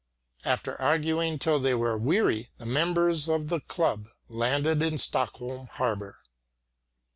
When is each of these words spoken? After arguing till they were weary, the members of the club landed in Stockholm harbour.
After 0.43 0.81
arguing 0.81 1.37
till 1.37 1.59
they 1.59 1.75
were 1.75 1.95
weary, 1.95 2.49
the 2.57 2.65
members 2.65 3.29
of 3.29 3.49
the 3.49 3.59
club 3.59 4.07
landed 4.29 4.81
in 4.81 4.97
Stockholm 4.97 5.67
harbour. 5.73 6.17